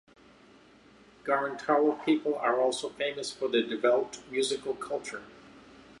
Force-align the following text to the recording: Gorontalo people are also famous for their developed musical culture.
Gorontalo 1.23 2.03
people 2.03 2.35
are 2.35 2.59
also 2.59 2.89
famous 2.89 3.31
for 3.31 3.47
their 3.47 3.61
developed 3.61 4.21
musical 4.31 4.73
culture. 4.73 5.21